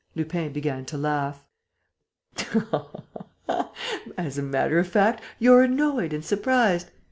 [0.15, 1.43] Lupin began to laugh:
[4.17, 6.87] "As a matter of fact, you're annoyed and surprised.